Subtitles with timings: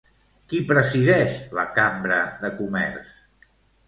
[0.51, 2.17] Qui presideix la Cambra
[2.47, 3.13] de Comerç?